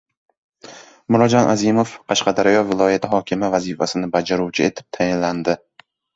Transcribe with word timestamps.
Murodjon 1.15 1.49
Azimov 1.51 1.91
Qashqadaryo 2.13 2.65
viloyati 2.71 3.11
hokimi 3.13 3.51
vazifasini 3.59 4.11
bajaruvchi 4.19 4.69
etib 4.73 5.01
tayinlandi 5.01 5.59